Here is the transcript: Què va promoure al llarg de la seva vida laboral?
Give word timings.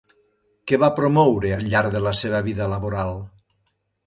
Què 0.71 0.79
va 0.83 0.87
promoure 0.99 1.51
al 1.57 1.67
llarg 1.75 1.93
de 1.97 2.01
la 2.07 2.15
seva 2.21 2.41
vida 2.49 2.71
laboral? 2.73 3.23